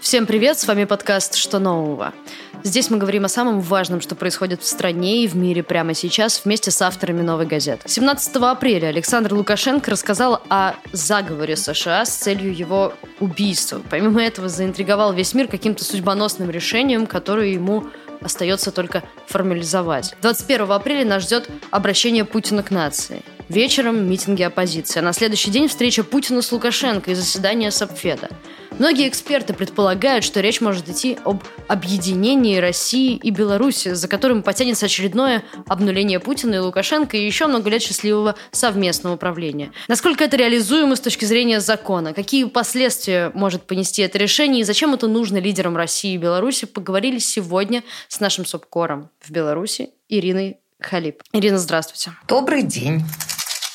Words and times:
Всем 0.00 0.26
привет, 0.26 0.58
с 0.58 0.66
вами 0.66 0.84
подкаст 0.84 1.34
«Что 1.34 1.58
нового?». 1.58 2.12
Здесь 2.62 2.88
мы 2.88 2.98
говорим 2.98 3.24
о 3.24 3.28
самом 3.28 3.60
важном, 3.60 4.00
что 4.00 4.14
происходит 4.14 4.62
в 4.62 4.66
стране 4.66 5.24
и 5.24 5.26
в 5.26 5.34
мире 5.34 5.62
прямо 5.62 5.92
сейчас 5.92 6.44
вместе 6.44 6.70
с 6.70 6.80
авторами 6.80 7.20
«Новой 7.20 7.46
газеты». 7.46 7.88
17 7.88 8.36
апреля 8.36 8.88
Александр 8.88 9.34
Лукашенко 9.34 9.90
рассказал 9.90 10.40
о 10.48 10.74
заговоре 10.92 11.56
США 11.56 12.04
с 12.04 12.14
целью 12.14 12.56
его 12.56 12.94
убийства. 13.18 13.82
Помимо 13.90 14.22
этого 14.22 14.48
заинтриговал 14.48 15.12
весь 15.12 15.34
мир 15.34 15.48
каким-то 15.48 15.84
судьбоносным 15.84 16.48
решением, 16.48 17.06
которое 17.06 17.48
ему 17.48 17.84
остается 18.20 18.70
только 18.70 19.02
формализовать. 19.26 20.16
21 20.22 20.70
апреля 20.70 21.04
нас 21.04 21.24
ждет 21.24 21.50
обращение 21.70 22.24
Путина 22.24 22.62
к 22.62 22.70
нации. 22.70 23.22
Вечером 23.48 24.08
митинги 24.08 24.42
оппозиции, 24.42 25.00
а 25.00 25.02
на 25.02 25.12
следующий 25.12 25.50
день 25.50 25.68
встреча 25.68 26.02
Путина 26.02 26.40
с 26.40 26.50
Лукашенко 26.50 27.10
и 27.10 27.14
заседание 27.14 27.70
Сапфеда. 27.70 28.30
Многие 28.78 29.08
эксперты 29.08 29.52
предполагают, 29.52 30.24
что 30.24 30.40
речь 30.40 30.60
может 30.60 30.88
идти 30.88 31.18
об 31.24 31.44
объединении 31.68 32.56
России 32.56 33.14
и 33.14 33.30
Беларуси, 33.30 33.92
за 33.92 34.08
которым 34.08 34.42
потянется 34.42 34.86
очередное 34.86 35.44
обнуление 35.68 36.18
Путина 36.18 36.54
и 36.54 36.58
Лукашенко 36.58 37.16
и 37.16 37.24
еще 37.24 37.46
много 37.46 37.70
лет 37.70 37.82
счастливого 37.82 38.34
совместного 38.50 39.14
управления. 39.14 39.72
Насколько 39.86 40.24
это 40.24 40.36
реализуемо 40.36 40.96
с 40.96 41.00
точки 41.00 41.24
зрения 41.24 41.60
закона? 41.60 42.14
Какие 42.14 42.44
последствия 42.44 43.30
может 43.34 43.62
понести 43.62 44.02
это 44.02 44.18
решение 44.18 44.62
и 44.62 44.64
зачем 44.64 44.94
это 44.94 45.06
нужно 45.06 45.36
лидерам 45.36 45.76
России 45.76 46.14
и 46.14 46.18
Беларуси? 46.18 46.66
Поговорили 46.66 47.18
сегодня 47.18 47.84
с 48.08 48.18
нашим 48.18 48.44
субкором 48.44 49.10
в 49.20 49.30
Беларуси 49.30 49.90
Ириной 50.08 50.56
Халип. 50.80 51.22
Ирина, 51.32 51.58
здравствуйте. 51.58 52.12
Добрый 52.26 52.62
день. 52.62 53.02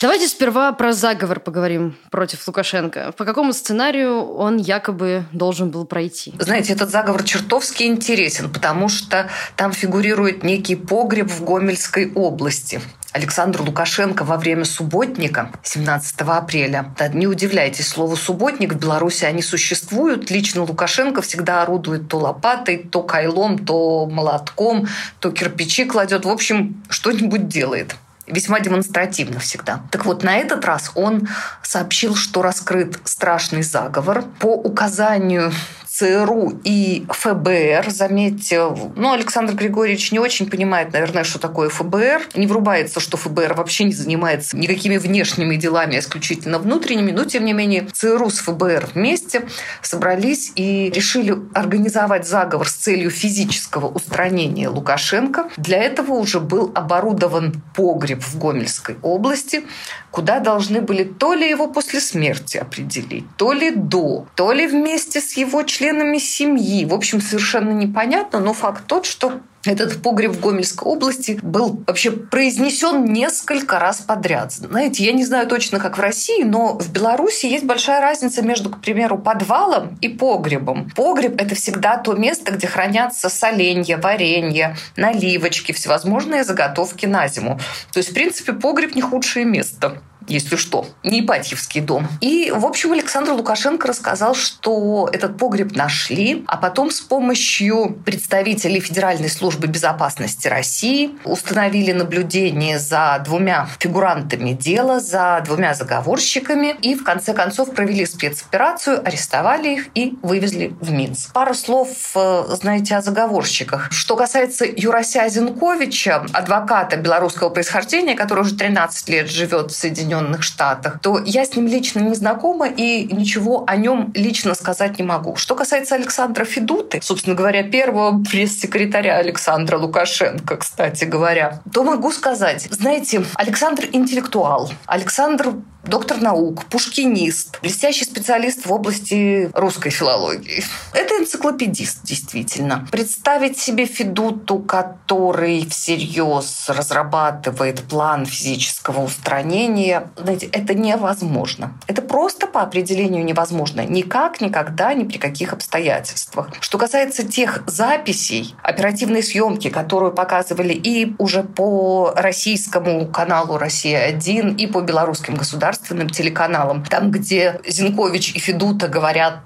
Давайте 0.02 0.30
сперва 0.30 0.72
про 0.72 0.94
заговор 0.94 1.42
поговорим 1.42 1.98
против 2.10 2.48
Лукашенко. 2.48 3.12
По 3.18 3.26
какому 3.26 3.52
сценарию 3.52 4.24
он 4.34 4.56
якобы 4.56 5.26
должен 5.34 5.72
был 5.72 5.86
пройти? 5.86 6.34
Знаете, 6.40 6.72
этот 6.72 6.90
заговор 6.90 7.24
чертовски 7.24 7.84
интересен, 7.84 8.50
потому 8.50 8.88
что 8.88 9.30
там 9.58 9.74
фигурирует 9.74 10.46
некий 10.46 10.78
погреб 10.78 11.30
в 11.30 11.44
Гомельской 11.44 12.14
области. 12.14 12.80
Александр 13.12 13.62
Лукашенко 13.62 14.24
во 14.24 14.38
время 14.38 14.64
субботника 14.64 15.52
17 15.64 16.22
апреля. 16.22 16.94
Да, 16.98 17.10
не 17.10 17.28
удивляйтесь, 17.28 17.90
слово 17.90 18.16
«субботник» 18.16 18.72
в 18.72 18.78
Беларуси 18.78 19.26
они 19.26 19.42
существуют. 19.42 20.32
Лично 20.32 20.64
Лукашенко 20.64 21.22
всегда 21.22 21.64
орудует 21.64 22.08
то 22.08 22.20
лопатой, 22.20 22.78
то 22.78 23.04
кайлом, 23.04 23.66
то 23.66 24.06
молотком, 24.06 24.88
то 25.20 25.32
кирпичи 25.32 25.84
кладет. 25.84 26.24
В 26.24 26.30
общем, 26.30 26.82
что-нибудь 26.90 27.50
делает 27.50 27.96
весьма 28.30 28.60
демонстративно 28.60 29.40
всегда. 29.40 29.82
Так 29.92 30.06
вот, 30.06 30.24
на 30.24 30.38
этот 30.38 30.66
раз 30.66 30.92
он 30.96 31.28
сообщил, 31.64 32.16
что 32.16 32.42
раскрыт 32.42 33.00
страшный 33.04 33.64
заговор 33.64 34.24
по 34.40 34.54
указанию 34.54 35.52
ЦРУ 36.00 36.62
и 36.64 37.06
ФБР. 37.10 37.90
Заметьте, 37.90 38.62
ну, 38.96 39.12
Александр 39.12 39.54
Григорьевич 39.54 40.14
не 40.14 40.20
очень 40.20 40.50
понимает, 40.50 40.94
наверное, 40.94 41.26
что 41.26 41.40
такое 41.40 41.68
ФБР. 41.68 42.30
Не 42.36 42.48
врубается, 42.48 43.02
что 43.02 43.18
ФБР 43.18 43.54
вообще 43.56 43.84
не 43.84 43.92
занимается 43.92 44.56
никакими 44.56 44.96
внешними 44.96 45.58
делами, 45.58 45.98
а 45.98 46.00
исключительно 46.00 46.58
внутренними. 46.58 47.12
Но, 47.12 47.26
тем 47.26 47.44
не 47.44 47.52
менее, 47.52 47.86
ЦРУ 47.92 48.30
с 48.30 48.40
ФБР 48.40 48.92
вместе 48.96 49.42
собрались 49.82 50.54
и 50.56 50.90
решили 50.90 51.36
организовать 51.54 52.26
заговор 52.26 52.70
с 52.70 52.76
целью 52.76 53.12
физического 53.12 53.88
устранения 53.88 54.70
Лукашенко. 54.70 55.50
Для 55.58 55.84
этого 55.84 56.14
уже 56.14 56.40
был 56.40 56.72
оборудован 56.76 57.62
погреб 57.76 58.24
в 58.24 58.40
Гомельской 58.40 58.96
области, 59.02 59.66
куда 60.12 60.40
должны 60.40 60.82
были 60.82 61.04
то 61.04 61.34
ли 61.34 61.48
его 61.48 61.68
после 61.68 62.00
смерти 62.00 62.58
определить, 62.58 63.26
то 63.38 63.54
ли 63.54 63.72
до, 63.72 64.28
то 64.36 64.52
ли 64.52 64.68
вместе 64.68 65.22
с 65.22 65.38
его 65.38 65.64
членами 65.64 66.18
семьи. 66.18 66.86
В 66.86 66.94
общем, 66.94 67.22
совершенно 67.22 67.72
непонятно, 67.72 68.40
но 68.40 68.54
факт 68.54 68.86
тот, 68.88 69.06
что 69.06 69.40
этот 69.66 70.02
погреб 70.02 70.32
в 70.32 70.40
Гомельской 70.40 70.92
области 70.92 71.40
был 71.42 71.84
вообще 71.86 72.12
произнесен 72.12 73.06
несколько 73.06 73.80
раз 73.80 74.02
подряд. 74.02 74.52
Знаете, 74.54 75.04
я 75.04 75.12
не 75.12 75.26
знаю 75.26 75.48
точно, 75.48 75.80
как 75.80 75.98
в 75.98 76.02
России, 76.02 76.44
но 76.44 76.78
в 76.78 76.92
Беларуси 76.92 77.46
есть 77.46 77.66
большая 77.66 78.02
разница 78.02 78.42
между, 78.42 78.70
к 78.70 78.82
примеру, 78.82 79.18
подвалом 79.18 79.98
и 80.02 80.08
погребом. 80.08 80.90
Погреб– 80.96 81.36
это 81.42 81.56
всегда 81.56 81.98
то 81.98 82.14
место, 82.14 82.54
где 82.54 82.68
хранятся 82.68 83.30
соленья, 83.30 83.98
варенье, 83.98 84.78
наливочки, 84.96 85.72
всевозможные 85.72 86.44
заготовки 86.44 87.06
на 87.06 87.28
зиму. 87.28 87.60
То 87.92 88.00
есть, 88.00 88.12
в 88.12 88.14
принципе, 88.14 88.54
погреб 88.54 88.96
не 88.96 89.02
худшее 89.02 89.46
место 89.46 90.02
если 90.28 90.56
что, 90.56 90.86
не 91.04 91.22
Ипатьевский 91.22 91.82
дом. 91.82 92.08
И, 92.22 92.52
в 92.56 92.66
общем, 92.66 92.94
Александр 92.94 93.32
Лукашенко 93.32 93.88
рассказал, 93.88 94.36
что 94.36 95.10
этот 95.12 95.38
погреб 95.38 95.76
нашли, 95.76 96.44
а 96.48 96.58
потом 96.58 96.92
с 96.92 97.02
помощью 97.02 97.98
представителей 98.06 98.80
Федеральной 98.80 99.30
службы 99.30 99.68
безопасности 99.68 100.48
России 100.48 101.12
установили 101.24 101.92
наблюдение 101.92 102.80
за 102.80 103.22
двумя 103.24 103.68
фигурантами 103.80 104.52
дела, 104.54 105.00
за 105.00 105.42
двумя 105.46 105.74
заговорщиками, 105.74 106.76
и 106.82 106.96
в 106.96 107.04
конце 107.04 107.34
концов 107.34 107.74
провели 107.74 108.06
спецоперацию, 108.06 109.06
арестовали 109.06 109.76
их 109.76 109.88
и 109.96 110.18
вывезли 110.22 110.74
в 110.80 110.92
Минск. 110.92 111.34
Пару 111.34 111.54
слов, 111.54 111.90
э, 112.16 112.44
знаете, 112.50 112.96
о 112.96 113.02
заговорщиках. 113.02 113.92
Что 113.92 114.16
касается 114.16 114.66
Юрася 114.66 115.28
Зинковича, 115.30 116.26
адвоката 116.34 116.98
белорусского 116.98 117.50
происхождения, 117.50 118.16
который 118.16 118.42
уже 118.42 118.56
13 118.56 119.10
лет 119.10 119.30
живет 119.30 119.72
в 119.72 119.76
Соединенных 119.76 120.09
Соединенных 120.10 120.44
Штатах, 120.44 121.00
то 121.02 121.22
я 121.24 121.46
с 121.46 121.56
ним 121.56 121.68
лично 121.68 122.00
не 122.00 122.16
знакома 122.16 122.68
и 122.68 123.08
ничего 123.14 123.64
о 123.68 123.76
нем 123.76 124.12
лично 124.16 124.56
сказать 124.56 124.98
не 124.98 125.06
могу. 125.06 125.36
Что 125.36 125.56
касается 125.56 125.96
Александра 125.96 126.46
Федуты, 126.46 127.00
собственно 127.02 127.36
говоря, 127.36 127.64
первого 127.64 128.24
пресс-секретаря 128.24 129.18
Александра 129.18 129.78
Лукашенко, 129.78 130.58
кстати 130.58 131.06
говоря, 131.06 131.62
то 131.72 131.84
могу 131.84 132.12
сказать, 132.12 132.68
знаете, 132.72 133.24
Александр 133.36 133.86
интеллектуал, 133.92 134.72
Александр 134.88 135.54
доктор 135.84 136.22
наук, 136.22 136.66
пушкинист, 136.66 137.60
блестящий 137.62 138.06
специалист 138.06 138.66
в 138.66 138.72
области 138.72 139.50
русской 139.54 139.90
филологии. 139.90 140.64
Это 140.94 141.16
энциклопедист, 141.16 142.04
действительно. 142.04 142.88
Представить 142.92 143.58
себе 143.58 143.86
Федуту, 143.86 144.60
который 144.60 145.68
всерьез 145.70 146.66
разрабатывает 146.68 147.82
план 147.84 148.26
физического 148.26 149.02
устранения, 149.02 150.10
знаете, 150.16 150.48
это 150.48 150.74
невозможно. 150.74 151.74
Это 151.88 152.02
просто 152.10 152.48
по 152.48 152.62
определению 152.62 153.24
невозможно. 153.24 153.86
Никак, 153.86 154.42
никогда, 154.42 154.94
ни 154.94 155.06
при 155.06 155.18
каких 155.18 155.54
обстоятельствах. 155.54 156.50
Что 156.60 156.78
касается 156.78 157.26
тех 157.26 157.64
записей 157.68 158.56
оперативной 158.64 159.24
съемки, 159.24 159.70
которую 159.70 160.12
показывали 160.12 160.74
и 160.74 161.16
уже 161.20 161.44
по 161.44 162.12
российскому 162.16 163.08
каналу 163.08 163.58
«Россия-1», 163.58 164.58
и 164.58 164.68
по 164.68 164.82
белорусским 164.82 165.36
государственным 165.36 166.10
телеканалам, 166.10 166.84
там, 166.84 167.12
где 167.12 167.62
Зинкович 167.66 168.36
и 168.36 168.40
Федута 168.40 168.88
говорят 168.88 169.40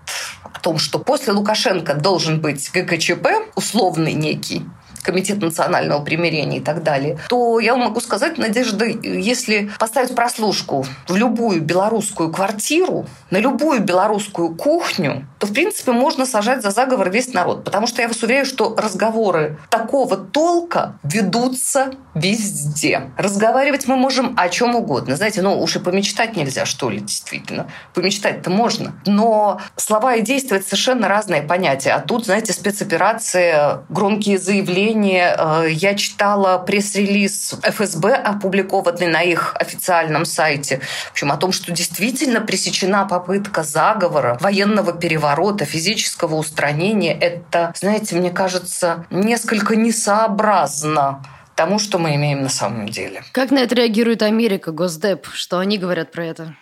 о 0.43 0.59
том, 0.59 0.77
что 0.77 0.99
после 0.99 1.33
Лукашенко 1.33 1.95
должен 1.95 2.39
быть 2.39 2.71
ГКЧП, 2.73 3.27
условный 3.55 4.13
некий, 4.13 4.63
Комитет 5.03 5.41
национального 5.41 6.03
примирения 6.03 6.57
и 6.57 6.61
так 6.61 6.83
далее, 6.83 7.17
то 7.29 7.59
я 7.59 7.75
могу 7.75 7.99
сказать, 7.99 8.37
Надежда, 8.37 8.85
если 8.85 9.69
поставить 9.79 10.15
прослушку 10.15 10.85
в 11.07 11.15
любую 11.15 11.61
белорусскую 11.61 12.31
квартиру, 12.31 13.05
на 13.29 13.37
любую 13.37 13.81
белорусскую 13.81 14.55
кухню, 14.55 15.27
то, 15.39 15.47
в 15.47 15.53
принципе, 15.53 15.91
можно 15.91 16.25
сажать 16.25 16.61
за 16.61 16.71
заговор 16.71 17.09
весь 17.09 17.33
народ. 17.33 17.63
Потому 17.63 17.87
что 17.87 18.01
я 18.01 18.07
вас 18.07 18.21
уверяю, 18.23 18.45
что 18.45 18.75
разговоры 18.77 19.57
такого 19.69 20.17
толка 20.17 20.99
ведутся 21.03 21.91
везде. 22.15 23.11
Разговаривать 23.17 23.87
мы 23.87 23.95
можем 23.95 24.35
о 24.37 24.49
чем 24.49 24.75
угодно. 24.75 25.15
Знаете, 25.15 25.41
ну 25.41 25.61
уж 25.61 25.75
и 25.75 25.79
помечтать 25.79 26.35
нельзя, 26.35 26.65
что 26.65 26.89
ли, 26.89 26.99
действительно. 26.99 27.67
Помечтать-то 27.93 28.49
можно. 28.49 28.93
Но 29.05 29.59
слова 29.75 30.15
и 30.15 30.21
действия— 30.21 30.57
это 30.59 30.67
совершенно 30.67 31.07
разные 31.07 31.41
понятия. 31.41 31.91
А 31.91 31.99
тут, 31.99 32.25
знаете, 32.25 32.53
спецоперация, 32.53 33.83
громкие 33.89 34.37
заявления. 34.37 34.92
Э, 34.93 35.67
я 35.69 35.95
читала 35.95 36.57
пресс-релиз 36.57 37.55
ФСБ, 37.61 38.13
опубликованный 38.15 39.07
на 39.07 39.21
их 39.21 39.55
официальном 39.55 40.25
сайте, 40.25 40.81
в 41.07 41.11
общем, 41.11 41.31
о 41.31 41.37
том, 41.37 41.51
что 41.51 41.71
действительно 41.71 42.41
пресечена 42.41 43.05
попытка 43.05 43.63
заговора, 43.63 44.37
военного 44.39 44.93
переворота, 44.93 45.65
физического 45.65 46.35
устранения, 46.35 47.17
это, 47.17 47.73
знаете, 47.75 48.15
мне 48.15 48.31
кажется, 48.31 49.05
несколько 49.09 49.75
несообразно 49.75 51.23
тому, 51.55 51.79
что 51.79 51.99
мы 51.99 52.15
имеем 52.15 52.43
на 52.43 52.49
самом 52.49 52.89
деле. 52.89 53.23
Как 53.31 53.51
на 53.51 53.59
это 53.59 53.75
реагирует 53.75 54.21
Америка, 54.21 54.71
Госдеп? 54.71 55.27
Что 55.33 55.59
они 55.59 55.77
говорят 55.77 56.11
про 56.11 56.25
это? 56.25 56.55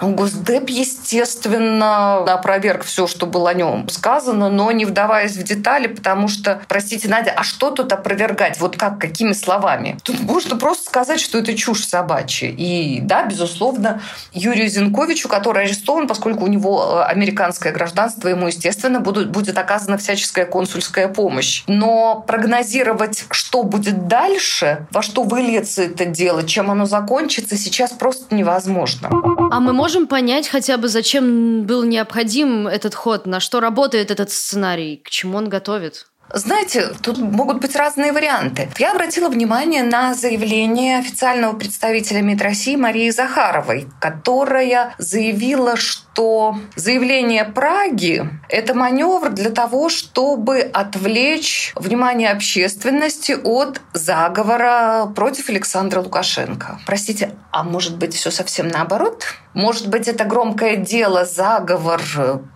Госдеп, 0.00 0.68
естественно, 0.68 2.18
опроверг 2.24 2.84
все, 2.84 3.06
что 3.06 3.26
было 3.26 3.50
о 3.50 3.54
нем 3.54 3.88
сказано, 3.88 4.50
но 4.50 4.70
не 4.72 4.84
вдаваясь 4.84 5.36
в 5.36 5.42
детали, 5.42 5.86
потому 5.86 6.28
что, 6.28 6.62
простите, 6.68 7.08
Надя, 7.08 7.32
а 7.36 7.44
что 7.44 7.70
тут 7.70 7.92
опровергать? 7.92 8.60
Вот 8.60 8.76
как, 8.76 8.98
какими 8.98 9.32
словами? 9.32 9.98
Тут 10.02 10.20
можно 10.20 10.56
просто 10.56 10.86
сказать, 10.86 11.20
что 11.20 11.38
это 11.38 11.54
чушь 11.54 11.84
собачья. 11.84 12.48
И 12.48 13.00
да, 13.00 13.24
безусловно, 13.24 14.02
Юрию 14.32 14.68
Зинковичу, 14.68 15.28
который 15.28 15.64
арестован, 15.64 16.06
поскольку 16.06 16.44
у 16.44 16.48
него 16.48 16.98
э, 16.98 17.04
американское 17.04 17.72
гражданство, 17.72 18.28
ему, 18.28 18.48
естественно, 18.48 19.00
будут, 19.00 19.30
будет 19.30 19.56
оказана 19.56 19.96
всяческая 19.96 20.44
консульская 20.44 21.08
помощь. 21.08 21.62
Но 21.66 22.24
прогнозировать, 22.26 23.26
что 23.30 23.62
будет 23.62 24.08
дальше, 24.08 24.86
во 24.90 25.02
что 25.02 25.22
выльется 25.22 25.82
это 25.82 26.04
дело, 26.04 26.42
чем 26.42 26.70
оно 26.70 26.86
закончится, 26.86 27.56
сейчас 27.56 27.92
просто 27.92 28.34
невозможно. 28.34 29.10
А 29.52 29.60
мы 29.60 29.72
можем 29.74 30.06
понять 30.06 30.48
хотя 30.48 30.78
бы, 30.78 30.88
зачем 30.88 31.64
был 31.66 31.82
необходим 31.84 32.66
этот 32.66 32.94
ход, 32.94 33.26
на 33.26 33.40
что 33.40 33.60
работает 33.60 34.10
этот 34.10 34.30
сценарий, 34.30 34.96
к 34.96 35.10
чему 35.10 35.36
он 35.36 35.48
готовит? 35.48 36.06
Знаете, 36.34 36.90
тут 37.00 37.18
могут 37.18 37.60
быть 37.60 37.76
разные 37.76 38.12
варианты. 38.12 38.68
Я 38.78 38.90
обратила 38.90 39.28
внимание 39.28 39.84
на 39.84 40.14
заявление 40.14 40.98
официального 40.98 41.56
представителя 41.56 42.22
МИД 42.22 42.42
России 42.42 42.74
Марии 42.74 43.10
Захаровой, 43.10 43.86
которая 44.00 44.96
заявила, 44.98 45.76
что 45.76 46.56
заявление 46.74 47.44
Праги– 47.44 48.28
это 48.48 48.74
маневр 48.74 49.30
для 49.30 49.50
того, 49.50 49.88
чтобы 49.88 50.58
отвлечь 50.58 51.72
внимание 51.76 52.30
общественности 52.30 53.36
от 53.44 53.80
заговора 53.92 55.06
против 55.14 55.48
Александра 55.50 56.00
Лукашенко. 56.00 56.80
Простите, 56.84 57.30
а 57.52 57.62
может 57.62 57.96
быть 57.96 58.14
все 58.14 58.32
совсем 58.32 58.66
наоборот? 58.66 59.22
Может 59.54 59.88
быть, 59.88 60.08
это 60.08 60.24
громкое 60.24 60.76
дело, 60.76 61.24
заговор, 61.24 62.02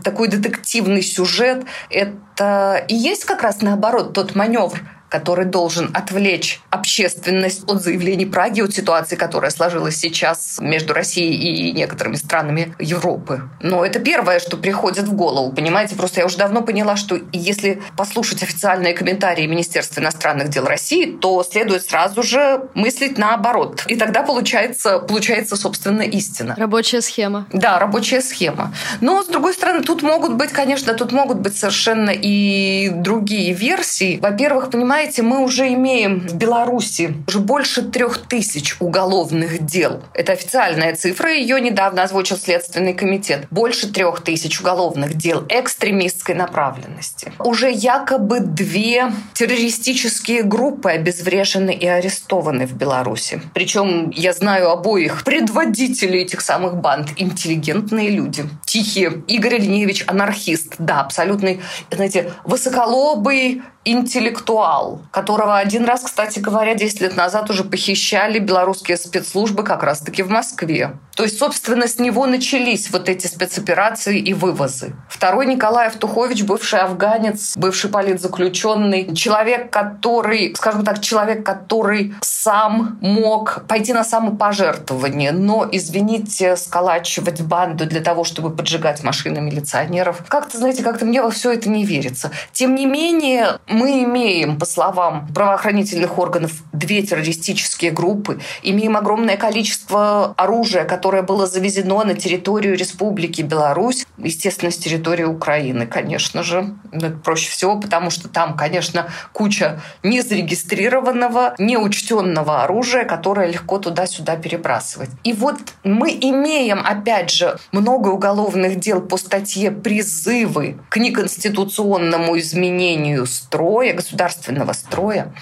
такой 0.03 0.27
детективный 0.27 1.03
сюжет– 1.03 1.65
это 1.91 2.17
и 2.41 2.95
есть 2.95 3.25
как 3.25 3.43
раз 3.43 3.63
наоборот 3.63 4.13
тот 4.13 4.35
маневр, 4.35 4.81
который 5.09 5.45
должен 5.45 5.91
отвлечь 5.95 6.61
общественность 6.71 7.69
от 7.69 7.83
заявлений 7.83 8.27
Праги, 8.27 8.61
от 8.61 8.75
ситуации, 8.75 9.17
которая 9.17 9.51
сложилась 9.51 9.97
сейчас 9.97 10.59
между 10.61 10.95
Россией 10.95 11.35
и 11.35 11.73
некоторыми 11.73 12.17
странами 12.17 12.75
Европы. 12.79 13.43
Но 13.61 13.85
это 13.85 14.01
первое, 14.01 14.41
что 14.41 14.57
приходит 14.57 15.05
в 15.05 15.15
голову. 15.15 15.53
Понимаете, 15.53 15.97
просто 15.97 16.21
я 16.21 16.27
уже 16.27 16.37
давно 16.37 16.63
поняла, 16.63 16.97
что 16.97 17.19
если 17.33 17.83
послушать 17.97 18.43
официальные 18.43 18.95
комментарии 18.95 19.47
Министерства 19.47 20.01
иностранных 20.01 20.49
дел 20.49 20.65
России, 20.65 21.17
то 21.21 21.43
следует 21.43 21.85
сразу 21.85 22.23
же 22.23 22.69
мыслить 22.75 23.19
наоборот. 23.19 23.85
И 23.87 23.97
тогда 23.97 24.23
получается, 24.23 24.99
получается 24.99 25.57
собственно, 25.57 26.03
истина. 26.03 26.55
Рабочая 26.57 27.01
схема. 27.01 27.47
Да, 27.53 27.79
рабочая 27.79 28.21
схема. 28.21 28.75
Но, 29.01 29.23
с 29.23 29.27
другой 29.27 29.55
стороны, 29.55 29.83
тут 29.83 30.03
могут 30.03 30.35
быть, 30.35 30.51
конечно, 30.51 30.95
тут 30.95 31.13
могут 31.13 31.39
быть 31.39 31.57
совершенно 31.57 32.11
и 32.11 32.91
другие 32.91 33.53
версии. 33.53 34.19
Во-первых, 34.21 34.71
понимаете, 34.71 34.98
знаете, 34.99 35.23
мы 35.23 35.45
уже 35.45 35.73
имеем 35.75 36.27
в 36.27 36.35
Беларуси 36.35 37.15
уже 37.29 37.39
больше 37.39 37.83
трех 37.83 38.19
тысяч 38.19 38.75
уголовных 38.81 39.65
дел. 39.65 40.03
Это 40.13 40.33
официальная 40.33 40.97
цифра, 40.97 41.33
ее 41.33 41.61
недавно 41.61 42.03
озвучил 42.03 42.37
Следственный 42.37 42.95
комитет. 42.95 43.47
Больше 43.53 43.93
трех 43.93 44.23
тысяч 44.23 44.61
уголовных 44.61 45.15
дел 45.15 45.45
экстремистской 45.49 46.35
направленности. 46.35 47.33
Уже 47.39 47.71
якобы 47.71 48.41
две 48.41 49.13
террористические 49.35 50.43
группы 50.43 50.91
обезврежены 50.91 51.73
и 51.73 51.87
арестованы 51.87 52.67
в 52.67 52.73
Беларуси. 52.73 53.41
Причем 53.55 54.11
я 54.11 54.33
знаю 54.33 54.69
обоих 54.69 55.23
предводителей 55.23 56.23
этих 56.23 56.41
самых 56.41 56.79
банд. 56.79 57.11
Интеллигентные 57.19 58.11
люди. 58.11 58.47
Тихие. 58.67 59.23
Игорь 59.29 59.59
Ильиневич 59.61 60.03
анархист. 60.09 60.75
Да, 60.81 61.03
абсолютный, 61.03 61.61
знаете, 61.89 62.33
высоколобый 62.45 63.63
интеллектуал, 63.93 65.03
которого 65.11 65.59
один 65.59 65.85
раз, 65.85 66.03
кстати 66.03 66.39
говоря, 66.39 66.75
10 66.75 67.01
лет 67.01 67.17
назад 67.17 67.51
уже 67.51 67.65
похищали 67.65 68.39
белорусские 68.39 68.97
спецслужбы 68.97 69.63
как 69.63 69.83
раз-таки 69.83 70.23
в 70.23 70.31
Москве. 70.31 70.93
То 71.17 71.25
есть, 71.25 71.39
собственно, 71.39 71.89
с 71.89 71.99
него 71.99 72.27
начались 72.27 72.91
вот 72.93 73.09
эти 73.09 73.27
спецоперации 73.27 74.21
и 74.21 74.35
вывозы. 74.35 74.95
Второй 75.09 75.47
Николай 75.47 75.89
Автухович, 75.89 76.45
бывший 76.45 76.79
афганец, 76.79 77.57
бывший 77.57 77.91
политзаключенный, 77.91 79.15
человек, 79.17 79.71
который, 79.73 80.55
скажем 80.55 80.85
так, 80.85 81.01
человек, 81.01 81.45
который 81.45 82.15
сам 82.21 82.99
мог 83.01 83.65
пойти 83.67 83.93
на 83.93 84.05
самопожертвование, 84.05 85.33
но, 85.33 85.69
извините, 85.71 86.57
сколачивать 86.57 87.43
банду 87.43 87.85
для 87.85 88.01
того, 88.01 88.23
чтобы 88.23 88.55
поджигать 88.55 89.03
машины 89.03 89.41
милиционеров. 89.41 90.23
Как-то, 90.29 90.59
знаете, 90.59 90.85
как-то 90.85 91.05
мне 91.05 91.21
во 91.21 91.31
все 91.31 91.53
это 91.53 91.69
не 91.69 91.85
верится. 91.85 92.31
Тем 92.53 92.77
не 92.77 92.87
менее, 92.87 93.59
мы 93.79 94.03
имеем, 94.03 94.59
по 94.59 94.67
словам 94.67 95.29
правоохранительных 95.33 96.19
органов, 96.19 96.65
две 96.73 97.03
террористические 97.03 97.93
группы, 97.93 98.41
имеем 98.63 98.97
огромное 98.97 99.37
количество 99.37 100.35
оружия, 100.37 100.85
которое 100.85 101.23
было 101.23 101.47
завезено 101.47 102.03
на 102.03 102.15
территорию 102.15 102.77
Республики 102.77 103.43
Беларусь, 103.43 104.05
естественно, 104.19 104.73
с 104.73 104.77
территории 104.77 105.23
Украины, 105.23 105.87
конечно 105.87 106.43
же. 106.43 106.75
Это 106.91 107.11
проще 107.11 107.51
всего, 107.51 107.79
потому 107.79 108.11
что 108.11 108.29
там, 108.29 108.57
конечно, 108.57 109.09
куча 109.33 109.81
незарегистрированного, 110.03 111.55
неучтенного 111.59 112.65
оружия, 112.65 113.05
которое 113.05 113.47
легко 113.47 113.79
туда-сюда 113.79 114.37
перебрасывать. 114.37 115.11
И 115.23 115.33
вот 115.33 115.57
мы 115.85 116.11
имеем, 116.11 116.81
опять 116.85 117.31
же, 117.31 117.59
много 117.71 118.09
уголовных 118.09 118.81
дел 118.81 119.01
по 119.01 119.17
статье 119.17 119.71
«Призывы 119.71 120.79
к 120.89 120.97
неконституционному 120.97 122.37
изменению 122.39 123.27
строя», 123.27 123.68
строя, 123.69 123.93
государственного 123.93 124.73
строя. 124.73 125.33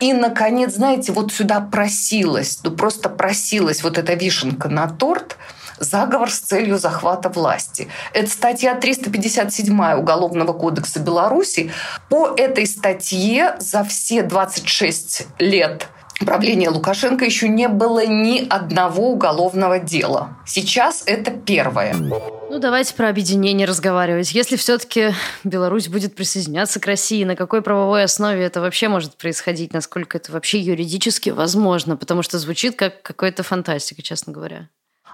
И, 0.00 0.12
наконец, 0.12 0.74
знаете, 0.74 1.12
вот 1.12 1.32
сюда 1.32 1.60
просилась, 1.60 2.58
ну 2.64 2.72
просто 2.72 3.08
просилась 3.08 3.82
вот 3.84 3.96
эта 3.96 4.14
вишенка 4.14 4.68
на 4.68 4.88
торт– 4.88 5.36
заговор 5.78 6.30
с 6.30 6.40
целью 6.40 6.78
захвата 6.78 7.30
власти. 7.30 7.88
Это 8.12 8.28
статья 8.30 8.74
357 8.74 9.94
Уголовного 9.94 10.52
кодекса 10.52 11.00
Беларуси. 11.00 11.70
По 12.10 12.34
этой 12.36 12.66
статье 12.66 13.56
за 13.60 13.82
все 13.84 14.22
26 14.22 15.26
лет 15.38 15.88
правления 16.18 16.68
Лукашенко 16.68 17.24
еще 17.24 17.48
не 17.48 17.68
было 17.68 18.04
ни 18.04 18.46
одного 18.46 19.12
уголовного 19.12 19.78
дела. 19.78 20.36
Сейчас 20.44 21.02
это 21.06 21.30
первое. 21.30 21.94
Ну, 22.50 22.58
давайте 22.58 22.94
про 22.94 23.08
объединение 23.08 23.64
разговаривать. 23.64 24.32
Если 24.32 24.56
все-таки 24.56 25.12
Беларусь 25.44 25.86
будет 25.86 26.16
присоединяться 26.16 26.80
к 26.80 26.86
России, 26.86 27.22
на 27.22 27.36
какой 27.36 27.62
правовой 27.62 28.02
основе 28.02 28.42
это 28.42 28.60
вообще 28.60 28.88
может 28.88 29.16
происходить? 29.16 29.72
Насколько 29.72 30.18
это 30.18 30.32
вообще 30.32 30.58
юридически 30.58 31.30
возможно? 31.30 31.96
Потому 31.96 32.22
что 32.22 32.40
звучит 32.40 32.74
как 32.74 33.02
какая-то 33.02 33.44
фантастика, 33.44 34.02
честно 34.02 34.32
говоря. 34.32 34.68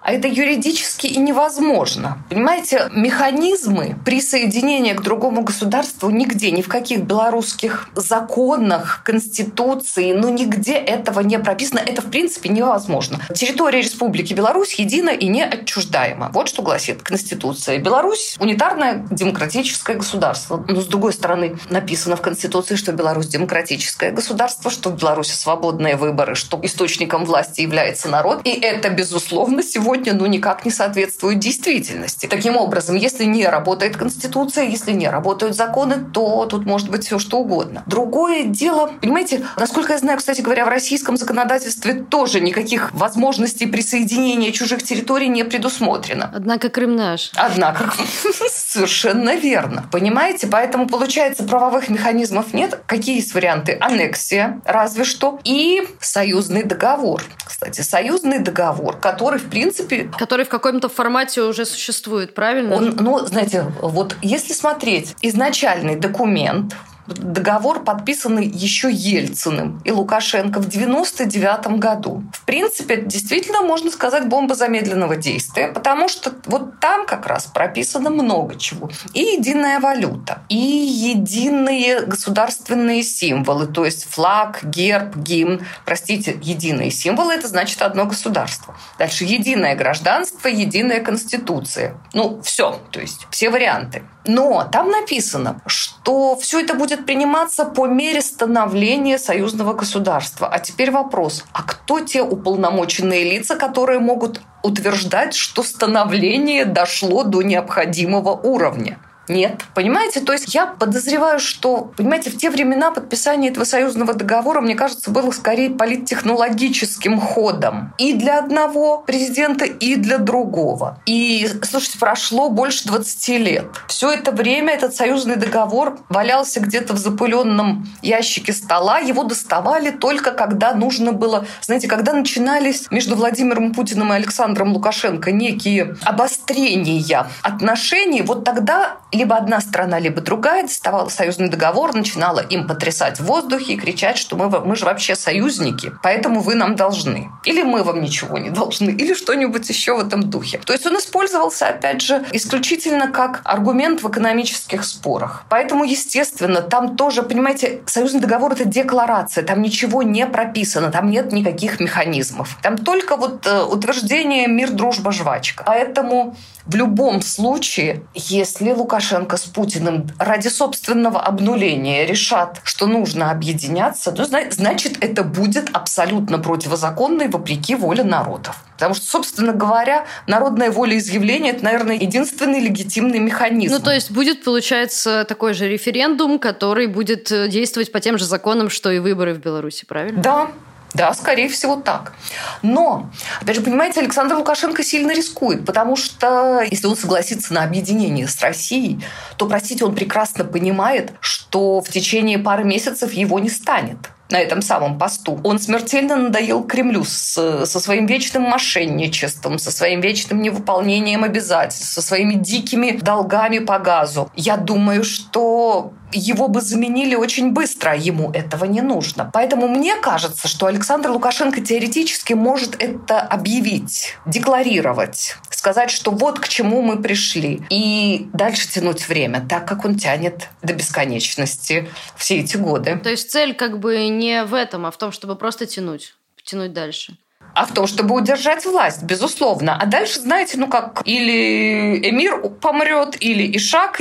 А 0.06 0.12
это 0.12 0.28
юридически 0.28 1.08
и 1.08 1.18
невозможно. 1.18 2.18
Понимаете, 2.30 2.88
механизмы 2.92 3.96
присоединения 4.04 4.94
к 4.94 5.02
другому 5.02 5.42
государству 5.42 6.10
нигде, 6.10 6.52
ни 6.52 6.62
в 6.62 6.68
каких 6.68 7.00
белорусских 7.00 7.88
законах, 7.96 9.00
конституции, 9.04 10.12
ну 10.12 10.28
нигде 10.28 10.74
этого 10.74 11.18
не 11.20 11.40
прописано. 11.40 11.80
Это, 11.80 12.02
в 12.02 12.10
принципе, 12.12 12.50
невозможно. 12.50 13.18
Территория 13.34 13.82
Республики 13.82 14.32
Беларусь 14.32 14.74
едина 14.74 15.10
и 15.10 15.26
неотчуждаема. 15.26 16.30
Вот 16.32 16.46
что 16.46 16.62
гласит 16.62 17.02
Конституция. 17.02 17.78
Беларусь– 17.78 18.36
унитарное 18.38 19.04
демократическое 19.10 19.96
государство. 19.96 20.64
Но, 20.68 20.82
с 20.82 20.86
другой 20.86 21.14
стороны, 21.14 21.58
написано 21.68 22.14
в 22.14 22.20
Конституции, 22.20 22.76
что 22.76 22.92
Беларусь– 22.92 23.26
демократическое 23.26 24.12
государство, 24.12 24.70
что 24.70 24.90
в 24.90 25.00
Беларуси 25.00 25.32
свободные 25.32 25.96
выборы, 25.96 26.36
что 26.36 26.60
источником 26.62 27.24
власти 27.24 27.62
является 27.62 28.08
народ. 28.08 28.42
И 28.44 28.50
это, 28.50 28.88
безусловно, 28.90 29.64
сегодня 29.64 29.95
сегодня 29.96 30.14
ну, 30.14 30.26
никак 30.26 30.64
не 30.64 30.70
соответствует 30.70 31.38
действительности. 31.38 32.26
Таким 32.26 32.56
образом, 32.56 32.96
если 32.96 33.24
не 33.24 33.46
работает 33.46 33.96
Конституция, 33.96 34.64
если 34.64 34.92
не 34.92 35.08
работают 35.08 35.56
законы, 35.56 35.96
то 36.12 36.44
тут 36.46 36.66
может 36.66 36.90
быть 36.90 37.06
все 37.06 37.18
что 37.18 37.38
угодно. 37.38 37.82
Другое 37.86 38.44
дело, 38.44 38.92
понимаете, 39.00 39.46
насколько 39.56 39.94
я 39.94 39.98
знаю, 39.98 40.18
кстати 40.18 40.42
говоря, 40.42 40.66
в 40.66 40.68
российском 40.68 41.16
законодательстве 41.16 41.94
тоже 41.94 42.40
никаких 42.40 42.92
возможностей 42.92 43.66
присоединения 43.66 44.52
чужих 44.52 44.82
территорий 44.82 45.28
не 45.28 45.44
предусмотрено. 45.44 46.30
Однако 46.34 46.68
Крым 46.68 46.94
наш. 46.94 47.30
Однако, 47.34 47.90
совершенно 48.52 49.36
верно. 49.36 49.84
Понимаете, 49.90 50.46
поэтому 50.46 50.86
получается 50.88 51.44
правовых 51.44 51.88
механизмов 51.88 52.52
нет. 52.52 52.80
Какие 52.86 53.16
есть 53.16 53.32
варианты? 53.34 53.78
Аннексия, 53.80 54.60
разве 54.66 55.04
что, 55.04 55.40
и 55.44 55.88
союзный 56.00 56.64
договор. 56.64 57.22
Кстати, 57.46 57.80
союзный 57.80 58.40
договор, 58.40 58.98
который, 58.98 59.38
в 59.38 59.48
принципе, 59.48 59.85
принципе... 59.86 60.18
Который 60.18 60.44
в 60.44 60.48
каком-то 60.48 60.88
формате 60.88 61.42
уже 61.42 61.64
существует, 61.64 62.34
правильно? 62.34 62.76
Он, 62.76 62.96
ну, 63.00 63.18
знаете, 63.26 63.66
вот 63.80 64.16
если 64.22 64.52
смотреть 64.52 65.14
изначальный 65.22 65.96
документ, 65.96 66.74
договор, 67.06 67.84
подписанный 67.84 68.46
еще 68.46 68.90
Ельциным 68.90 69.80
и 69.84 69.90
Лукашенко 69.90 70.60
в 70.60 70.68
99 70.68 71.78
году. 71.78 72.24
В 72.32 72.44
принципе, 72.44 73.02
действительно 73.02 73.62
можно 73.62 73.90
сказать 73.90 74.28
бомба 74.28 74.54
замедленного 74.54 75.16
действия, 75.16 75.68
потому 75.68 76.08
что 76.08 76.32
вот 76.46 76.80
там 76.80 77.06
как 77.06 77.26
раз 77.26 77.46
прописано 77.46 78.10
много 78.10 78.56
чего. 78.56 78.90
И 79.14 79.20
единая 79.20 79.80
валюта, 79.80 80.42
и 80.48 80.56
единые 80.56 82.00
государственные 82.00 83.02
символы, 83.02 83.66
то 83.66 83.84
есть 83.84 84.04
флаг, 84.08 84.60
герб, 84.64 85.16
гимн. 85.16 85.60
Простите, 85.84 86.38
единые 86.42 86.90
символы– 86.90 87.34
это 87.34 87.48
значит 87.48 87.82
одно 87.82 88.06
государство. 88.06 88.76
Дальше 88.98 89.24
единое 89.24 89.74
гражданство, 89.76 90.48
единая 90.48 91.00
конституция. 91.00 91.96
Ну, 92.12 92.40
все, 92.42 92.80
то 92.90 93.00
есть 93.00 93.26
все 93.30 93.50
варианты. 93.50 94.02
Но 94.26 94.68
там 94.70 94.90
написано, 94.90 95.60
что 95.66 96.36
все 96.36 96.60
это 96.60 96.74
будет 96.74 97.06
приниматься 97.06 97.64
по 97.64 97.86
мере 97.86 98.20
становления 98.20 99.18
союзного 99.18 99.72
государства. 99.72 100.48
А 100.48 100.58
теперь 100.58 100.90
вопрос, 100.90 101.44
а 101.52 101.62
кто 101.62 102.00
те 102.00 102.22
уполномоченные 102.22 103.24
лица, 103.24 103.56
которые 103.56 104.00
могут 104.00 104.40
утверждать, 104.62 105.34
что 105.34 105.62
становление 105.62 106.64
дошло 106.64 107.22
до 107.22 107.42
необходимого 107.42 108.30
уровня? 108.30 108.98
Нет. 109.28 109.62
Понимаете? 109.74 110.20
То 110.20 110.32
есть 110.32 110.54
я 110.54 110.66
подозреваю, 110.66 111.38
что, 111.38 111.92
понимаете, 111.96 112.30
в 112.30 112.36
те 112.36 112.50
времена 112.50 112.90
подписание 112.90 113.50
этого 113.50 113.64
союзного 113.64 114.14
договора, 114.14 114.60
мне 114.60 114.74
кажется, 114.74 115.10
было 115.10 115.30
скорее 115.30 115.70
политтехнологическим 115.70 117.20
ходом. 117.20 117.94
И 117.98 118.12
для 118.12 118.38
одного 118.38 118.98
президента, 118.98 119.64
и 119.64 119.96
для 119.96 120.18
другого. 120.18 121.00
И, 121.06 121.48
слушайте, 121.62 121.98
прошло 121.98 122.48
больше 122.48 122.86
20 122.86 123.28
лет. 123.38 123.66
Все 123.88 124.10
это 124.12 124.32
время 124.32 124.74
этот 124.74 124.94
союзный 124.94 125.36
договор 125.36 125.98
валялся 126.08 126.60
где-то 126.60 126.94
в 126.94 126.98
запыленном 126.98 127.86
ящике 128.02 128.52
стола. 128.52 128.98
Его 128.98 129.24
доставали 129.24 129.90
только 129.90 130.32
когда 130.32 130.74
нужно 130.74 131.12
было, 131.12 131.46
знаете, 131.60 131.88
когда 131.88 132.12
начинались 132.12 132.90
между 132.90 133.16
Владимиром 133.16 133.74
Путиным 133.74 134.12
и 134.12 134.16
Александром 134.16 134.72
Лукашенко 134.72 135.32
некие 135.32 135.96
обострения 136.04 137.26
отношений, 137.42 138.22
вот 138.22 138.44
тогда 138.44 138.98
либо 139.16 139.36
одна 139.36 139.60
страна, 139.60 139.98
либо 139.98 140.20
другая 140.20 140.62
доставала 140.62 141.08
союзный 141.08 141.48
договор, 141.48 141.94
начинала 141.94 142.40
им 142.40 142.66
потрясать 142.66 143.18
в 143.18 143.24
воздухе 143.24 143.74
и 143.74 143.76
кричать, 143.76 144.18
что 144.18 144.36
мы, 144.36 144.48
мы 144.60 144.76
же 144.76 144.84
вообще 144.84 145.16
союзники, 145.16 145.92
поэтому 146.02 146.40
вы 146.40 146.54
нам 146.54 146.76
должны. 146.76 147.30
Или 147.44 147.62
мы 147.62 147.82
вам 147.82 148.00
ничего 148.00 148.38
не 148.38 148.50
должны, 148.50 148.90
или 148.90 149.14
что-нибудь 149.14 149.68
еще 149.68 149.96
в 149.96 150.00
этом 150.00 150.22
духе. 150.22 150.58
То 150.58 150.72
есть 150.72 150.86
он 150.86 150.96
использовался, 150.96 151.68
опять 151.68 152.02
же, 152.02 152.24
исключительно 152.32 153.10
как 153.10 153.40
аргумент 153.44 154.02
в 154.02 154.08
экономических 154.08 154.84
спорах. 154.84 155.44
Поэтому, 155.48 155.84
естественно, 155.84 156.60
там 156.60 156.96
тоже, 156.96 157.22
понимаете, 157.22 157.80
союзный 157.86 158.20
договор— 158.20 158.52
это 158.52 158.64
декларация, 158.64 159.44
там 159.44 159.62
ничего 159.62 160.02
не 160.02 160.26
прописано, 160.26 160.90
там 160.90 161.10
нет 161.10 161.32
никаких 161.32 161.80
механизмов. 161.80 162.58
Там 162.62 162.76
только 162.76 163.16
вот 163.16 163.46
э, 163.46 163.62
утверждение 163.62 164.46
«мир, 164.46 164.70
дружба, 164.70 165.12
жвачка». 165.12 165.64
Поэтому 165.64 166.36
в 166.66 166.74
любом 166.74 167.22
случае, 167.22 168.02
если 168.14 168.72
Лукашенко 168.72 169.36
с 169.36 169.44
Путиным 169.44 170.08
ради 170.18 170.48
собственного 170.48 171.20
обнуления 171.20 172.06
решат, 172.06 172.60
что 172.64 172.86
нужно 172.86 173.30
объединяться, 173.30 174.10
то 174.12 174.24
значит 174.24 174.96
это 175.00 175.22
будет 175.22 175.70
абсолютно 175.72 176.38
противозаконно 176.38 177.22
и 177.22 177.28
вопреки 177.28 177.74
воле 177.74 178.02
народов. 178.02 178.64
Потому 178.74 178.94
что, 178.94 179.06
собственно 179.06 179.52
говоря, 179.52 180.06
народное 180.26 180.70
волеизъявление– 180.70 181.52
это, 181.54 181.64
наверное, 181.64 181.96
единственный 181.96 182.60
легитимный 182.60 183.20
механизм. 183.20 183.72
Ну, 183.72 183.80
то 183.80 183.92
есть 183.92 184.10
будет, 184.10 184.44
получается, 184.44 185.24
такой 185.26 185.54
же 185.54 185.68
референдум, 185.68 186.38
который 186.38 186.86
будет 186.86 187.32
э, 187.32 187.48
действовать 187.48 187.90
по 187.90 188.00
тем 188.00 188.18
же 188.18 188.26
законам, 188.26 188.68
что 188.68 188.90
и 188.90 188.98
выборы 188.98 189.32
в 189.32 189.38
Беларуси, 189.38 189.86
правильно? 189.86 190.20
Да, 190.20 190.50
да, 190.96 191.12
скорее 191.14 191.48
всего 191.48 191.76
так. 191.76 192.14
Но, 192.62 193.10
опять 193.40 193.56
же, 193.56 193.62
понимаете, 193.62 194.00
Александр 194.00 194.36
Лукашенко 194.36 194.82
сильно 194.82 195.12
рискует, 195.12 195.64
потому 195.66 195.96
что 195.96 196.62
если 196.68 196.86
он 196.86 196.96
согласится 196.96 197.52
на 197.52 197.62
объединение 197.62 198.26
с 198.26 198.40
Россией, 198.40 199.04
то, 199.36 199.46
простите, 199.46 199.84
он 199.84 199.94
прекрасно 199.94 200.44
понимает, 200.44 201.12
что 201.20 201.80
в 201.80 201.88
течение 201.88 202.38
пары 202.38 202.64
месяцев 202.64 203.12
его 203.12 203.38
не 203.38 203.50
станет 203.50 203.98
на 204.30 204.38
этом 204.38 204.62
самом 204.62 204.98
посту. 204.98 205.40
Он 205.44 205.58
смертельно 205.58 206.16
надоел 206.16 206.64
Кремлю 206.64 207.04
с, 207.04 207.64
со 207.66 207.80
своим 207.80 208.06
вечным 208.06 208.42
мошенничеством, 208.42 209.58
со 209.58 209.70
своим 209.70 210.00
вечным 210.00 210.42
невыполнением 210.42 211.24
обязательств, 211.24 211.92
со 211.92 212.02
своими 212.02 212.34
дикими 212.34 212.92
долгами 212.92 213.60
по 213.60 213.78
газу. 213.78 214.30
Я 214.34 214.56
думаю, 214.56 215.04
что 215.04 215.92
его 216.12 216.48
бы 216.48 216.60
заменили 216.60 217.14
очень 217.14 217.52
быстро, 217.52 217.90
а 217.90 217.94
ему 217.94 218.30
этого 218.32 218.64
не 218.64 218.80
нужно. 218.80 219.30
Поэтому 219.32 219.68
мне 219.68 219.96
кажется, 219.96 220.48
что 220.48 220.66
Александр 220.66 221.10
Лукашенко 221.10 221.60
теоретически 221.60 222.32
может 222.32 222.80
это 222.80 223.20
объявить, 223.20 224.16
декларировать, 224.24 225.36
сказать, 225.66 225.90
что 225.90 226.12
вот 226.12 226.38
к 226.38 226.46
чему 226.46 226.80
мы 226.80 227.02
пришли, 227.02 227.60
и 227.70 228.28
дальше 228.32 228.68
тянуть 228.68 229.08
время, 229.08 229.44
так 229.48 229.66
как 229.66 229.84
он 229.84 229.96
тянет 229.96 230.48
до 230.62 230.74
бесконечности 230.74 231.88
все 232.16 232.38
эти 232.38 232.56
годы. 232.56 233.00
То 233.02 233.10
есть 233.10 233.32
цель 233.32 233.52
как 233.52 233.80
бы 233.80 234.06
не 234.06 234.44
в 234.44 234.54
этом, 234.54 234.86
а 234.86 234.92
в 234.92 234.96
том, 234.96 235.10
чтобы 235.10 235.34
просто 235.34 235.66
тянуть, 235.66 236.14
тянуть 236.44 236.72
дальше 236.72 237.16
а 237.54 237.64
в 237.64 237.72
том, 237.72 237.86
чтобы 237.86 238.14
удержать 238.14 238.66
власть, 238.66 239.02
безусловно. 239.04 239.78
А 239.80 239.86
дальше, 239.86 240.20
знаете, 240.20 240.58
ну 240.58 240.68
как, 240.68 241.00
или 241.06 242.10
эмир 242.10 242.50
помрет, 242.60 243.16
или 243.20 243.56
Ишак 243.56 243.98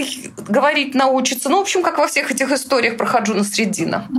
говорить 0.49 0.93
научится. 0.93 1.47
Ну, 1.47 1.59
в 1.59 1.61
общем, 1.61 1.81
как 1.81 1.97
во 1.97 2.07
всех 2.07 2.31
этих 2.31 2.51
историях 2.51 2.97
про 2.97 3.05
Хаджуна 3.05 3.45
Средина. 3.45 4.09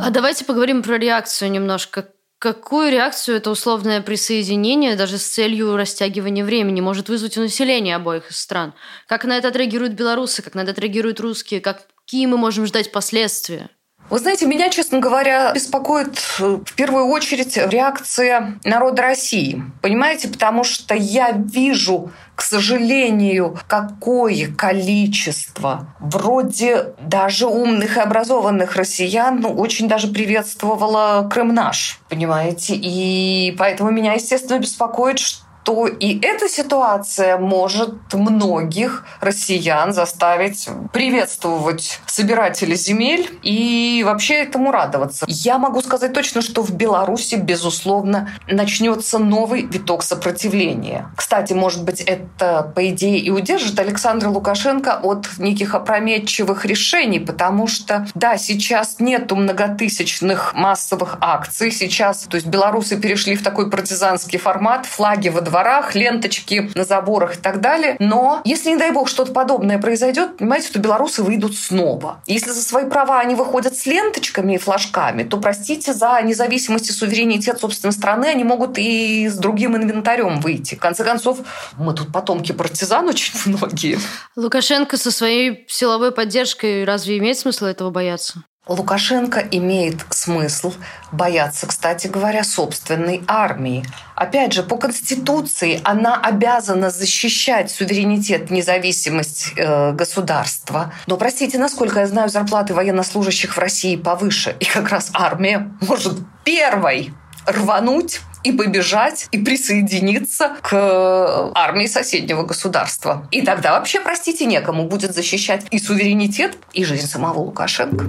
А 0.00 0.10
давайте 0.10 0.44
поговорим 0.44 0.84
про 0.84 0.96
реакцию 0.96 1.50
немножко. 1.50 2.06
Какую 2.38 2.90
реакцию 2.92 3.38
это 3.38 3.50
условное 3.50 4.02
присоединение 4.02 4.94
даже 4.94 5.16
с 5.16 5.26
целью 5.26 5.74
растягивания 5.74 6.44
времени 6.44 6.82
может 6.82 7.08
вызвать 7.08 7.38
у 7.38 7.40
населения 7.40 7.96
обоих 7.96 8.30
стран? 8.30 8.74
Как 9.06 9.24
на 9.24 9.38
это 9.38 9.48
отреагируют 9.48 9.94
белорусы, 9.94 10.42
как 10.42 10.54
на 10.54 10.60
это 10.60 10.72
отреагируют 10.72 11.18
русские, 11.18 11.62
какие 11.62 12.26
мы 12.26 12.36
можем 12.36 12.66
ждать 12.66 12.92
последствия? 12.92 13.70
Вы 14.08 14.20
знаете, 14.20 14.46
меня, 14.46 14.70
честно 14.70 15.00
говоря, 15.00 15.52
беспокоит 15.52 16.18
э, 16.38 16.58
в 16.64 16.74
первую 16.74 17.06
очередь 17.06 17.56
реакция 17.56 18.58
народа 18.64 19.02
России. 19.02 19.62
Понимаете, 19.82 20.28
потому 20.28 20.62
что 20.62 20.94
я 20.94 21.32
вижу, 21.32 22.12
к 22.36 22.42
сожалению, 22.42 23.58
какое 23.66 24.52
количество 24.54 25.88
вроде 25.98 26.94
даже 27.00 27.46
умных 27.46 27.96
и 27.96 28.00
образованных 28.00 28.76
россиян 28.76 29.40
ну, 29.40 29.52
очень 29.52 29.88
даже 29.88 30.06
приветствовало 30.06 31.28
Крым 31.28 31.52
наш, 31.52 31.98
понимаете? 32.08 32.74
И 32.76 33.56
поэтому 33.58 33.90
меня, 33.90 34.12
естественно, 34.12 34.58
беспокоит, 34.60 35.18
что 35.18 35.45
то 35.66 35.88
и 35.88 36.20
эта 36.24 36.48
ситуация 36.48 37.38
может 37.38 38.14
многих 38.14 39.04
россиян 39.20 39.92
заставить 39.92 40.68
приветствовать 40.92 41.98
собирателей 42.06 42.76
земель 42.76 43.28
и 43.42 44.04
вообще 44.06 44.34
этому 44.34 44.70
радоваться. 44.70 45.26
Я 45.28 45.58
могу 45.58 45.82
сказать 45.82 46.12
точно, 46.12 46.40
что 46.40 46.62
в 46.62 46.70
Беларуси, 46.70 47.34
безусловно, 47.34 48.30
начнется 48.46 49.18
новый 49.18 49.62
виток 49.62 50.04
сопротивления. 50.04 51.10
Кстати, 51.16 51.52
может 51.52 51.82
быть, 51.82 52.00
это, 52.00 52.72
по 52.72 52.88
идее, 52.88 53.18
и 53.18 53.30
удержит 53.30 53.76
Александра 53.80 54.28
Лукашенко 54.28 55.00
от 55.02 55.26
неких 55.38 55.74
опрометчивых 55.74 56.64
решений, 56.64 57.18
потому 57.18 57.66
что, 57.66 58.06
да, 58.14 58.38
сейчас 58.38 59.00
нету 59.00 59.34
многотысячных 59.34 60.54
массовых 60.54 61.18
акций, 61.20 61.72
сейчас, 61.72 62.20
то 62.30 62.36
есть 62.36 62.46
белорусы 62.46 62.96
перешли 63.00 63.34
в 63.34 63.42
такой 63.42 63.68
партизанский 63.68 64.38
формат, 64.38 64.86
флаги 64.86 65.28
во 65.28 65.40
дворе 65.40 65.55
дворах, 65.56 65.94
ленточки 65.94 66.70
на 66.74 66.84
заборах 66.84 67.36
и 67.36 67.40
так 67.40 67.60
далее. 67.62 67.96
Но 67.98 68.42
если, 68.44 68.68
не 68.70 68.76
дай 68.76 68.90
бог, 68.90 69.08
что-то 69.08 69.32
подобное 69.32 69.78
произойдет, 69.78 70.36
понимаете, 70.36 70.70
то 70.70 70.78
белорусы 70.78 71.22
выйдут 71.22 71.56
снова. 71.56 72.20
Если 72.26 72.50
за 72.50 72.62
свои 72.62 72.84
права 72.84 73.20
они 73.20 73.34
выходят 73.34 73.74
с 73.74 73.86
ленточками 73.86 74.54
и 74.54 74.58
флажками, 74.58 75.22
то, 75.22 75.38
простите, 75.38 75.94
за 75.94 76.20
независимость 76.22 76.90
и 76.90 76.92
суверенитет 76.92 77.58
собственной 77.58 77.92
страны 77.92 78.26
они 78.26 78.44
могут 78.44 78.76
и 78.76 79.28
с 79.28 79.38
другим 79.38 79.76
инвентарем 79.76 80.40
выйти. 80.40 80.74
В 80.74 80.80
конце 80.80 81.04
концов, 81.04 81.38
мы 81.78 81.94
тут 81.94 82.12
потомки 82.12 82.52
партизан 82.52 83.08
очень 83.08 83.32
многие. 83.46 83.98
Лукашенко 84.36 84.98
со 84.98 85.10
своей 85.10 85.64
силовой 85.68 86.12
поддержкой 86.12 86.84
разве 86.84 87.16
имеет 87.16 87.38
смысл 87.38 87.64
этого 87.64 87.90
бояться? 87.90 88.44
Лукашенко 88.66 89.40
имеет 89.52 90.04
смысл 90.10 90.72
бояться, 91.12 91.68
кстати 91.68 92.08
говоря, 92.08 92.42
собственной 92.42 93.22
армии. 93.28 93.84
Опять 94.16 94.54
же, 94.54 94.64
по 94.64 94.76
Конституции 94.76 95.80
она 95.84 96.20
обязана 96.20 96.90
защищать 96.90 97.70
суверенитет, 97.70 98.50
независимость 98.50 99.52
э, 99.56 99.92
государства. 99.92 100.92
Но, 101.06 101.16
простите, 101.16 101.58
насколько 101.58 102.00
я 102.00 102.08
знаю, 102.08 102.28
зарплаты 102.28 102.74
военнослужащих 102.74 103.56
в 103.56 103.58
России 103.58 103.94
повыше. 103.94 104.56
И 104.58 104.64
как 104.64 104.88
раз 104.88 105.10
армия 105.14 105.70
может 105.80 106.18
первой 106.44 107.12
рвануть 107.46 108.20
и 108.44 108.52
побежать, 108.52 109.26
и 109.32 109.38
присоединиться 109.38 110.56
к 110.62 110.72
э, 110.72 111.50
армии 111.54 111.86
соседнего 111.86 112.44
государства. 112.44 113.26
И 113.32 113.42
тогда 113.42 113.72
вообще, 113.72 114.00
простите, 114.00 114.46
некому 114.46 114.86
будет 114.86 115.14
защищать 115.14 115.66
и 115.70 115.78
суверенитет, 115.78 116.56
и 116.72 116.84
жизнь 116.84 117.06
самого 117.08 117.40
Лукашенко. 117.40 118.06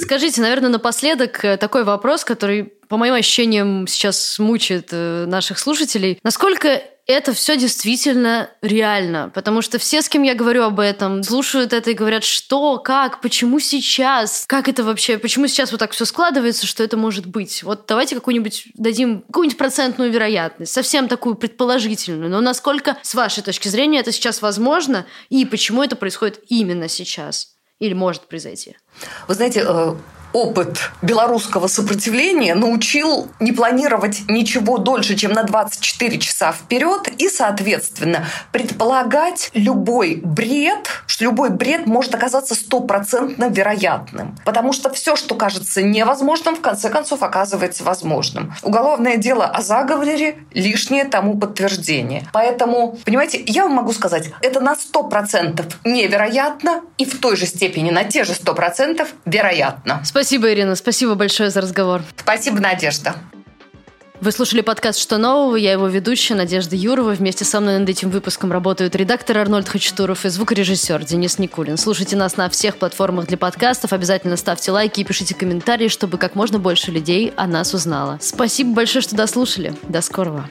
Скажите, 0.00 0.40
наверное, 0.40 0.70
напоследок 0.70 1.44
э, 1.44 1.56
такой 1.56 1.84
вопрос, 1.84 2.24
который 2.24 2.72
по 2.88 2.96
моим 2.96 3.14
ощущениям, 3.14 3.86
сейчас 3.86 4.38
мучает 4.38 4.88
э, 4.92 5.26
наших 5.26 5.58
слушателей. 5.58 6.18
Насколько 6.22 6.82
это 7.08 7.32
все 7.32 7.56
действительно 7.56 8.50
реально, 8.60 9.32
потому 9.34 9.62
что 9.62 9.78
все, 9.78 10.02
с 10.02 10.10
кем 10.10 10.22
я 10.22 10.34
говорю 10.34 10.62
об 10.62 10.78
этом, 10.78 11.22
слушают 11.22 11.72
это 11.72 11.90
и 11.90 11.94
говорят, 11.94 12.22
что, 12.22 12.78
как, 12.78 13.22
почему 13.22 13.60
сейчас, 13.60 14.44
как 14.46 14.68
это 14.68 14.84
вообще, 14.84 15.16
почему 15.16 15.46
сейчас 15.46 15.72
вот 15.72 15.78
так 15.78 15.92
все 15.92 16.04
складывается, 16.04 16.66
что 16.66 16.84
это 16.84 16.98
может 16.98 17.24
быть. 17.24 17.62
Вот 17.62 17.86
давайте 17.88 18.14
какую-нибудь 18.14 18.68
дадим 18.74 19.22
какую-нибудь 19.22 19.56
процентную 19.56 20.12
вероятность, 20.12 20.72
совсем 20.72 21.08
такую 21.08 21.36
предположительную, 21.36 22.30
но 22.30 22.42
насколько, 22.42 22.98
с 23.00 23.14
вашей 23.14 23.42
точки 23.42 23.68
зрения, 23.68 24.00
это 24.00 24.12
сейчас 24.12 24.42
возможно 24.42 25.06
и 25.30 25.46
почему 25.46 25.82
это 25.82 25.96
происходит 25.96 26.40
именно 26.48 26.88
сейчас? 26.88 27.54
Или 27.78 27.94
может 27.94 28.22
произойти? 28.22 28.76
Вы 29.28 29.34
знаете, 29.34 29.64
э, 29.66 29.94
опыт 30.32 30.90
белорусского 31.02 31.66
сопротивления 31.68 32.54
научил 32.54 33.28
не 33.40 33.52
планировать 33.52 34.22
ничего 34.28 34.78
дольше, 34.78 35.16
чем 35.16 35.32
на 35.32 35.42
24 35.42 36.18
часа 36.18 36.52
вперед 36.52 37.08
и, 37.18 37.28
соответственно, 37.28 38.26
предполагать 38.52 39.50
любой 39.54 40.16
бред, 40.16 40.88
что 41.06 41.24
любой 41.24 41.50
бред 41.50 41.86
может 41.86 42.14
оказаться 42.14 42.54
стопроцентно 42.54 43.48
вероятным. 43.48 44.36
Потому 44.44 44.72
что 44.72 44.90
все, 44.90 45.16
что 45.16 45.34
кажется 45.34 45.82
невозможным, 45.82 46.56
в 46.56 46.60
конце 46.60 46.90
концов 46.90 47.22
оказывается 47.22 47.84
возможным. 47.84 48.54
Уголовное 48.62 49.16
дело 49.16 49.46
о 49.46 49.62
заговоре– 49.62 50.38
лишнее 50.52 51.04
тому 51.04 51.38
подтверждение. 51.38 52.28
Поэтому, 52.32 52.98
понимаете, 53.04 53.42
я 53.46 53.64
вам 53.64 53.72
могу 53.72 53.92
сказать, 53.92 54.30
это 54.42 54.60
на 54.60 54.74
100% 54.74 55.64
невероятно 55.84 56.82
и 56.98 57.04
в 57.04 57.18
той 57.20 57.36
же 57.36 57.46
степени 57.46 57.90
на 57.90 58.04
те 58.04 58.24
же 58.24 58.32
100% 58.32 59.06
вероятно. 59.24 60.02
Спасибо, 60.18 60.52
Ирина. 60.52 60.74
Спасибо 60.74 61.14
большое 61.14 61.48
за 61.50 61.60
разговор. 61.60 62.02
Спасибо, 62.16 62.58
Надежда. 62.58 63.14
Вы 64.20 64.32
слушали 64.32 64.62
подкаст 64.62 64.98
«Что 64.98 65.16
нового?». 65.16 65.54
Я 65.54 65.70
его 65.70 65.86
ведущая 65.86 66.34
Надежда 66.34 66.74
Юрова. 66.74 67.12
Вместе 67.12 67.44
со 67.44 67.60
мной 67.60 67.78
над 67.78 67.88
этим 67.88 68.10
выпуском 68.10 68.50
работают 68.50 68.96
редактор 68.96 69.38
Арнольд 69.38 69.68
Хачатуров 69.68 70.24
и 70.24 70.28
звукорежиссер 70.28 71.04
Денис 71.04 71.38
Никулин. 71.38 71.76
Слушайте 71.76 72.16
нас 72.16 72.36
на 72.36 72.50
всех 72.50 72.78
платформах 72.78 73.28
для 73.28 73.38
подкастов. 73.38 73.92
Обязательно 73.92 74.36
ставьте 74.36 74.72
лайки 74.72 75.02
и 75.02 75.04
пишите 75.04 75.36
комментарии, 75.36 75.86
чтобы 75.86 76.18
как 76.18 76.34
можно 76.34 76.58
больше 76.58 76.90
людей 76.90 77.32
о 77.36 77.46
нас 77.46 77.72
узнало. 77.72 78.18
Спасибо 78.20 78.74
большое, 78.74 79.02
что 79.02 79.14
дослушали. 79.14 79.72
До 79.84 80.02
скорого. 80.02 80.48